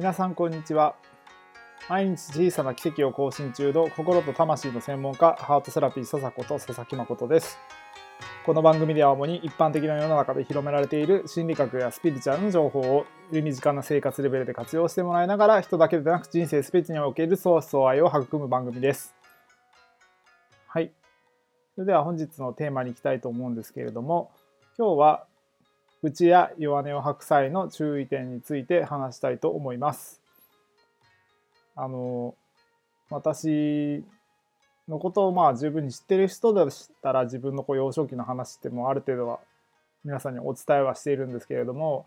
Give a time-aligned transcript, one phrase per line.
[0.00, 0.94] 皆さんこんにちは。
[1.90, 7.58] 毎日小さな奇跡を更新中の心と魂の専門家ハートセラピー笹子と佐々木誠です。
[8.46, 19.14] この番組では主に一般的な世の中で広められている心理学やスピリチュアルの情報をより身近な生活レベルで活用してもらいながら人だけでなく人生スピリチュアルにおける相思相愛を育む番組です。
[20.66, 20.92] はい。
[21.74, 24.30] それでは本日のテーマに行きたいと思うんですけれども
[24.78, 25.26] 今日は
[26.02, 30.20] 愚痴や弱音を吐く際の注意点について話したいと思います。
[31.76, 32.34] あの
[33.10, 34.04] 私
[34.88, 36.68] のことをまあ十分に知ってる人だっ
[37.02, 39.40] たら自分のこう幼少期の話ってもある程度は
[40.04, 42.06] 皆さんにお伝えはしているんですけれども、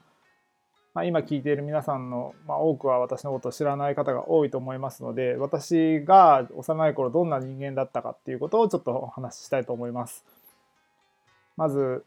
[0.94, 10.26] まあ、今聞いている皆さんの、まあ、多くは私のことを知らない方が多いと思いますので私が幼い頃どんな人間だったかっていうことをちょっとお話ししたいと思います。
[11.56, 12.04] まず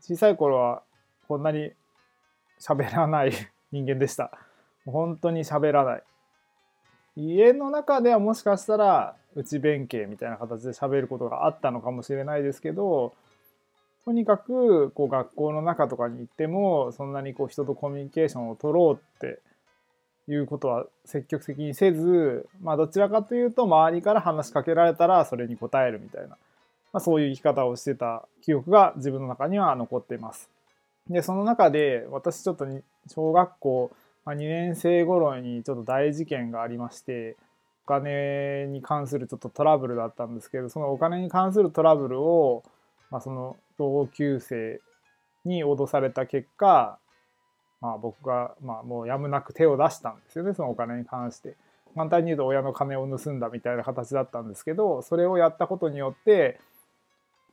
[0.00, 0.82] 小さい頃は
[1.30, 1.70] こんなに
[2.60, 3.30] 喋らない
[3.70, 4.32] 人間でした。
[4.84, 6.02] 本当に喋らない。
[7.14, 13.12] 家の中ではもしかしたら内弁慶みたいな形で喋ることがあったのかもしれないですけど
[14.04, 19.38] とにかくこう学校の中とかに行ってもそんなにこう人とコミュニケーションを取ろうって
[20.26, 26.36] いうことは積極的にせず、まあ、どちらかというと周りから話しかけられたらそれに答えるみたいな、ま
[26.94, 30.48] あ、そういう生き方をしてた記憶が自分の中には残っています。
[31.10, 32.66] で、その中で私ちょっと
[33.08, 33.90] 小学校
[34.24, 37.36] ま2年生頃にちょっと大事件がありまして、
[37.86, 42.62] お金に関するちょっとトラブルだったんですけど、そのお金に関するトラブルを、
[43.10, 44.80] まあ、その同級生
[45.44, 46.98] に脅された結果、
[47.80, 51.56] まあ僕が、まあもうやむなく手を出したんですよね、そのお金に関して。
[51.96, 56.60] 簡単に言うと親の金を盗んだみたいな形だったんですけど、それをやったことによって、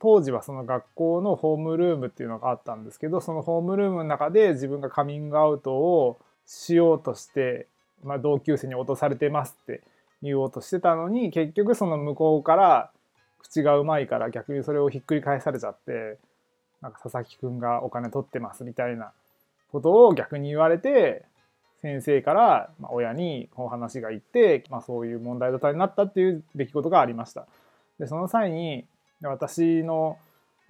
[0.00, 7.66] 当時はその学校のホームルームっていうのがあったんですけどそのホームルームの中で自分がカミングアウトをしようとして、
[8.02, 9.82] まあ、同級生に落とされてますって
[10.22, 12.90] 言おうとしてたのに結局その向こうから
[13.40, 16.18] 口がうまいから逆にそれをひっくり返されちゃって
[16.80, 19.12] なんか佐々木くんがお金取ってますみたいな
[19.70, 21.24] ことを逆に言われて
[21.80, 27.46] 先生から親にお話がいって、まあ、そういう問題沙汰になったっていう出来事がありました。
[28.00, 28.86] でその際に
[29.22, 30.18] 私の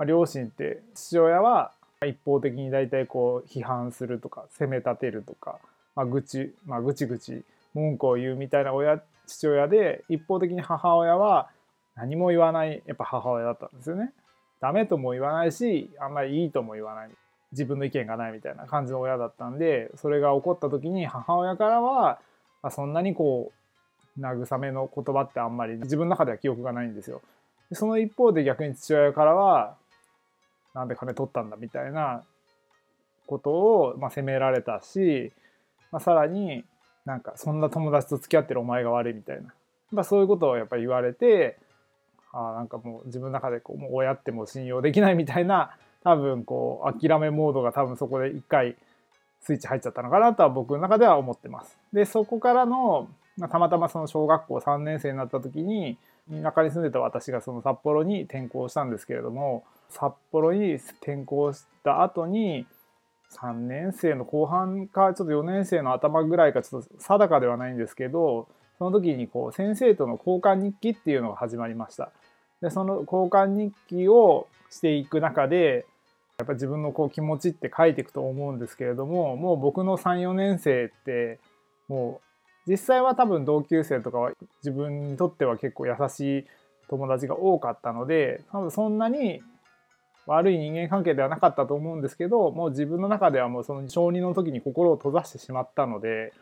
[0.06, 1.72] 両親って父親は
[2.06, 5.58] 一方的に大体こう批判するとか責め立てるとか、
[5.96, 7.42] まあ、愚痴、まあ、ぐちぐち
[7.74, 11.50] 文句を言うみたいな親父親で一方的に母親は
[11.96, 14.12] 何も言わないやっぱ母親だったんですよね。
[14.60, 17.10] ダメとも言わないしあんまりいいとも言わない
[17.52, 22.18] 自分の意見がないみたいな感じの親だったんでそれが起こった時に母親からは、
[22.62, 23.52] まあ、そんなにこ
[24.16, 27.22] う慰めの言葉ってあんまり自分の中では記憶がないんですよ。
[27.72, 29.76] その一方で逆に父親からは
[30.74, 32.24] なんで金取ったんだみたいな
[33.26, 35.32] ことを、まあ、責められたし、
[35.92, 36.64] まあ、さらに
[37.04, 39.52] なんかそんな友達と付き合ってるお前が悪いみたいな、
[39.92, 41.58] まあ、そういうことをやっぱり言われて
[42.32, 48.76] あなんかもう自分の中でこうもう親っても信用できないみたいな多分こう諦めモードが多分そこで一回
[49.40, 51.78] スイッチ入っちゃったのかなとは僕の中では思ってます。
[51.92, 53.08] でそこからの、
[53.46, 55.96] たまたまその小学校3年生になった時に
[56.30, 62.66] 田舎に住んでた私がその札幌に転校したんですけれども札幌に転校した後に
[63.32, 68.48] 3年生の後半かちょっと4年生の頭ぐらいかちょっと定かではないんですけど
[68.78, 72.10] その時にこう先生との交換日記っていうのが始まりました。
[72.62, 75.86] でその交換日記をしていく中で
[76.38, 81.40] やっぱ自分のこう気持ちって書いていくと思うんですけれどももう僕の34年生って
[81.88, 82.27] もう
[82.68, 86.46] 実際は多分同級生とかは自分にとっては結構優しい
[86.88, 89.40] 友達が多かったので多分そんなに
[90.26, 96.34] 悪い人間関係ではなかったと思うんですけどもう自分の中ではもうその小2の時に心を閉ざしてしまったので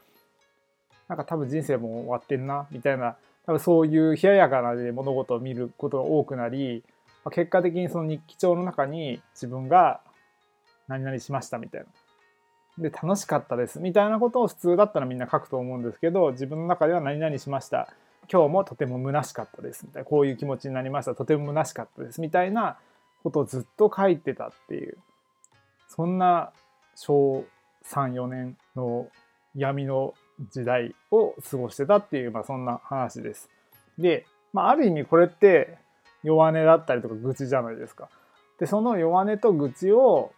[1.08, 3.16] なんか多分人生も終わってんなみたいな
[3.46, 6.82] 多分そういう冷ややかなで物事を見ることが多くなり
[7.30, 10.00] 結果的にその日記帳の中に自分が
[10.88, 11.86] 何々しましたみたいな。
[12.78, 13.80] で楽しかったです。
[13.80, 17.88] みたいなことを普通だったらみんな書くと思うんですけど自分の中では何々しました。
[18.30, 19.86] 今日もとても虚しかったです。
[19.86, 21.14] みたいなこういう気持ちになりました。
[21.14, 22.20] とても虚しかったです。
[22.20, 22.78] みたいな
[23.22, 24.98] ことをずっと書いてたっていう。
[25.88, 26.52] そんな
[26.94, 27.44] 小
[27.84, 29.08] 34年の
[29.54, 30.14] 闇の
[30.50, 33.48] 時代を過ごしてたっていう、まあ、そんな話です。
[33.98, 35.78] で、まあ、ある意味これって
[36.22, 38.08] 弱音だったりとか愚痴じゃないですか。
[38.58, 40.32] でその弱音と愚痴を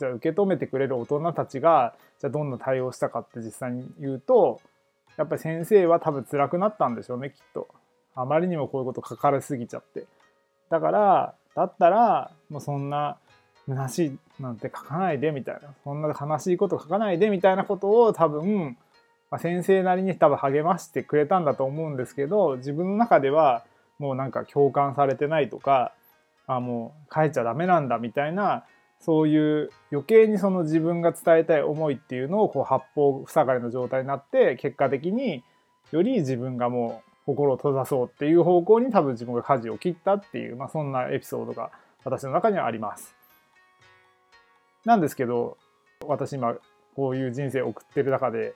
[0.00, 4.60] じゃあ受け止めてくれる大人たちがじゃあどんな対応したかって実際に言うと
[5.18, 7.68] やっぱり先生は多分辛くなったんでしょうねきっと。
[8.16, 10.06] あまりにもこういうこと書かれすぎちゃって。
[10.70, 13.18] だからだったらもうそんな
[13.68, 18.76] 虚しいなんて書かないでみたいなそんな悲しいこと書かないでみたいなことを多分
[19.30, 23.64] まあ、先生なりに多分励ましてくれたんだと思うんですけど自分の中では
[23.98, 25.92] もうなんか共感されてないとか
[26.46, 28.64] あもう書いちゃダメなんだみたいな
[29.00, 35.42] そういう余計にその自分が伝えたい思いっていうのをこう八方塞がりの状態になって結果的に
[35.90, 41.70] より自分がもう心を閉ざそうっていう方向に多分自分が舵を切ったっていう、まあ、そんなエピソードが
[42.04, 43.14] 私の中にはあります。
[44.84, 45.56] なんですけど
[46.06, 46.54] 私今
[46.94, 48.54] こういう人生を送ってる中で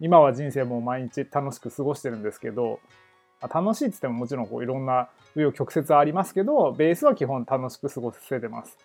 [0.00, 2.80] 今は人生も毎日楽しく過ごしてるんですけど
[3.42, 8.76] 楽しいって言ってももちろんこういろんな紆余曲折ありますけどベースは基本楽しく過ごせてます。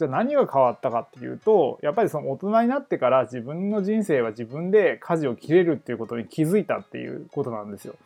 [0.00, 7.96] じゃあ何が変わったかっていうとやっぱりその大人になってから自分の人生は自分で舵を切れるっていうことに気づいたっていうことなんですよ。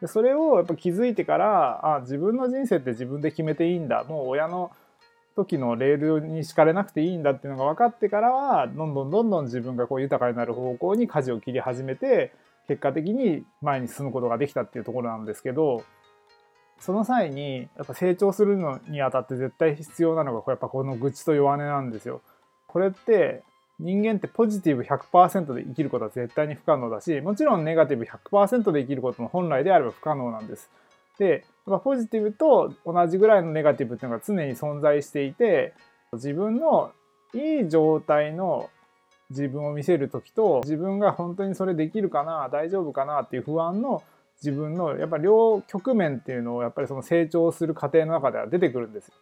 [0.00, 4.72] でそれをやっぱ気づいてからあ自分の人生って自分で決めていいんだもう親の
[5.36, 12.32] 時のレールに敷かれなくていいんだっていうのが分かってからはどんどんどんどん自分がこう豊かになる方向に舵を切り始めて
[12.66, 15.84] 結果的に前に進むことができたっていうところなんですけど
[16.80, 22.20] その際にやっぱ成長するのにあたって絶対必要なのがやっぱこの愚痴と弱音なんですよ。
[22.66, 23.42] これって
[23.78, 30.70] 人間ってポジティブ100%で生きることは絶対に不可能だしもちろんネガティブ100%で生きることも本来であれば不可能なんです。
[31.18, 31.44] で
[31.82, 35.74] ポジティブと同じぐらいのネガティブっていうのが常に存在していて
[36.12, 36.92] 自分の
[37.32, 38.70] いい状態の
[39.30, 44.02] 自分を見せる時と自分が本当にそれできるかな大丈夫かなっていう不安の
[44.42, 49.14] 自分のやっぱり両局面っていうのをやっぱりその成長する過程の中では出てくるんですよ。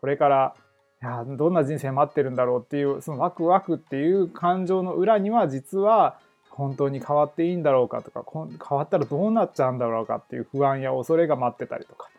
[0.00, 0.54] これから
[1.02, 6.18] いやどんな人生待ってるんだろうっていうそのワクワクっていう感情の裏には実は
[6.50, 12.10] 本当に変わっていいんだろうかとか変わったらどうなっちゃうんだろうかっていう不安や恐れが待ってたりとか、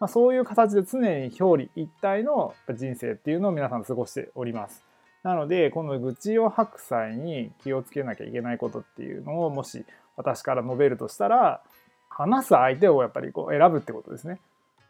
[0.00, 4.82] まあ、そういう形で常に表裏一体の人生っていうのを皆さん過ごしております。
[5.22, 9.84] なのでこの愚痴を吐く際に気をつけなきゃいけないことっていうのをもし
[10.16, 11.62] 私から述べるとしたら
[12.14, 14.38] 話す相手をやっぱりこう選ぶってことですね。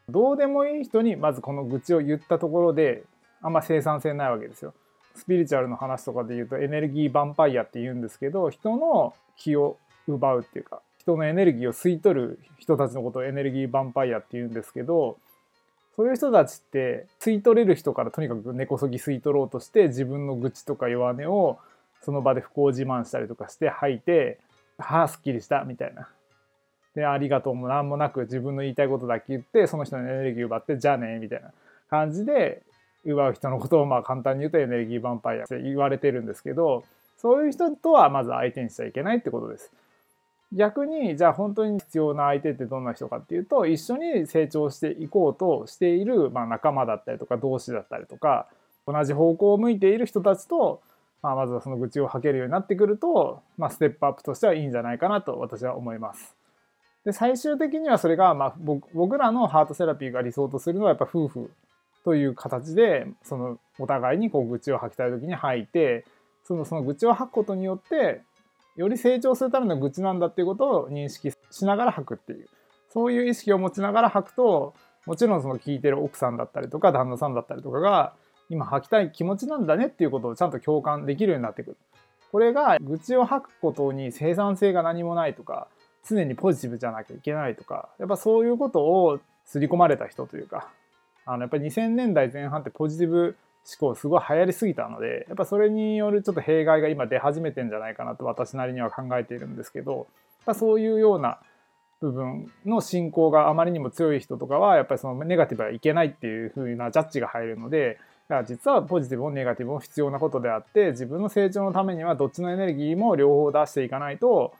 [0.08, 3.04] どうでもいい人にまずこの愚痴を言ったところで
[3.40, 4.74] あんま生産性ないわけですよ。
[5.14, 9.76] スピリチュアルの話とかで言うとエネルギーヴァンパイアって言うんですけど人の気を
[10.08, 15.18] 奪うっていうか人のエネルギーを吸い取る人たちのことをエネルギーヴァンパイアって言うんですけど
[15.96, 21.58] そういう人たちって吸い取れる人からとにかく根こそぎ吸い取ろうとして自分の愚痴とか弱音を
[22.00, 24.38] その場で不幸自慢したりとかして吐いて
[24.78, 26.08] 「はあすっきりした」みたいな。
[26.94, 31.52] で「ありがとう」も何もなく自分の言いたいことだけ言ってその人のエネルギー奪って「じゃあね」みたいな
[31.88, 32.62] 感じで
[33.04, 36.84] 奪う人のことをまあ簡単に言うとエネルギーヴァンパイアって言われてるんですけど
[37.16, 39.72] そういう人とはまず相手にしちゃいけないってことです。
[40.54, 48.48] 逆にじゃあ本当に必要な相手ってどんな人かっていうと一緒に成長していこうとしている、まあ、仲間だったりとか同志だったりとか
[48.86, 50.82] 同じ方向を向いている人たちと、
[51.22, 56.36] まあ、まずはその愚痴を吐けるようになってくると、まあ、ステップアップとしてはいいんじゃないかなと私は思います。
[57.04, 58.54] で最終的にはそれが、まあ、
[58.94, 61.50] 僕らのハートセラピーが理想とするのはやっぱ夫婦
[62.04, 66.04] という形でそのお互いにこう愚痴を吐きたい時に吐いて
[66.44, 68.22] そのその愚痴を吐くことによって
[68.76, 72.48] より成長するための愚痴なんだっていうことを認識しながら吐くっていう
[72.88, 74.74] そういう意識を持ちながら吐くと
[75.06, 78.14] もちろんその聞いてる奥さんだったりとか旦那さんだったりとかが
[78.48, 81.76] 今吐きたい気持ちなんだねっていうことをちゃんと共感できるようになってくる。
[82.30, 85.68] これが愚痴を吐くことに生産性が何もないとか
[86.08, 90.68] 常にポジティブじゃなきゃいけないとかやっぱそういうことを刷り込まれた人というか
[91.24, 93.36] あのやっぱり2000年代前半ってポジティブ
[93.80, 100.08] 思考すごい流行りすぎたのでやっぱそれによるちょっと弊害が今出始めてんじゃないかなと私なりには考えているんですけど
[100.46, 101.38] やそういうような
[102.00, 114.52] 部分の信仰があまりにも強い人とかはやっぱりそのネガティブはいけないっていう風なジャッジが入るのでだから実はポジティブもネガティブも必要なことであって自分の成長のためにはどっちのエネルギーも両方出していかないと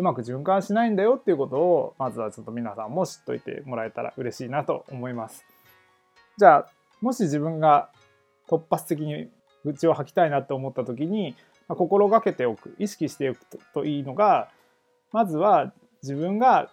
[0.00, 5.44] うまく循環しないんだよっていうことをまずはちょっと皆さんも知っといてもらえたら嬉しいなと思います。
[6.38, 6.66] じゃあ
[7.02, 7.90] もし自分が
[8.48, 9.28] 突発的に
[9.62, 11.36] 愚痴を吐きたいなって思った時に、
[11.68, 13.40] ま、心がけておく意識しておく
[13.74, 14.48] といいのが
[15.12, 15.70] まずは
[16.02, 16.70] 自分が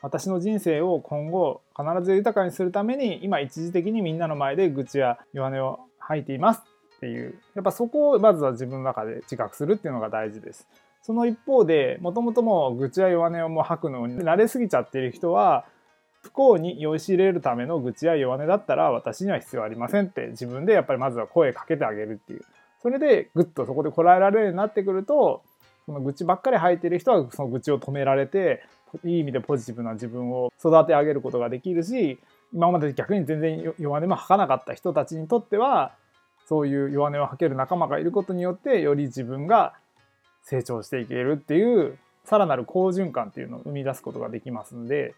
[0.00, 6.62] 私の人生を今後必ず豊かにするために今一時的にみんなの前で愚痴や弱音を吐いています
[6.96, 10.66] っていうやっぱそこをまずは自分の中で自覚するっていうのが大事です。
[11.02, 15.64] その一方でもともとも愚痴や弱音をもう吐くのに慣れすぎちゃっている人は
[16.22, 22.42] 不幸に酔いしれるための愚痴や弱音だったら私には必要ありませんって自分でやっぱりまずは声かけてあげるっていう。
[22.82, 25.42] それでぐっとそこでこらえられるようになってくると
[25.86, 28.62] その愚痴ばっかり吐いてる人はその愚痴を止められて
[29.04, 32.18] いい意味でポジティブな自分を育て上げることができるし
[32.52, 35.94] 今まで逆に全然弱音も吐かなかった人たちにとっては
[36.48, 39.74] そういう弱音を吐ける仲間がいることによってより自分が
[40.42, 45.14] 成長していけるっていうさらなる好循環っていうのを生み出すことができますんで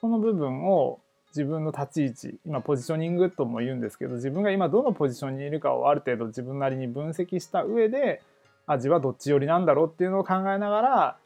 [0.00, 8.22] この部分を自分の立ち位置今ポジショニングとも言うんですけど自分が今どのポジションにいるかをある程度自分なりに分析した上で
[8.66, 11.16] 味はどっち寄りなんだろうっていうのを考えながら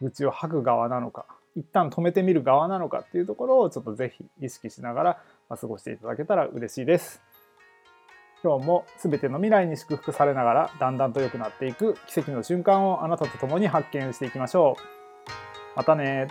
[0.00, 1.26] 愚痴を吐く側なのか
[1.56, 5.18] 一旦止めてみる側なのかっていうところをちょっとぜひ意識しながら
[5.48, 7.20] 過ごしていただけたら嬉しいです。
[8.42, 15.76] 今日も全ての未来に祝福されながらだんだんと良くなっていく奇跡の瞬間をあなたと共に発見していきましょう。
[15.76, 16.28] またね